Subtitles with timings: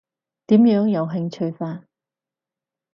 [0.47, 1.83] 點樣有興趣法？